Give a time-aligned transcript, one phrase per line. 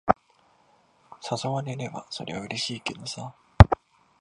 [1.23, 3.35] 誘われれば、そりゃうれしいけどさ。